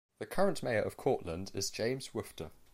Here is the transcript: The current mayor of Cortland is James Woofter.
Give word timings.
The 0.17 0.25
current 0.25 0.63
mayor 0.63 0.81
of 0.81 0.97
Cortland 0.97 1.51
is 1.53 1.69
James 1.69 2.09
Woofter. 2.09 2.49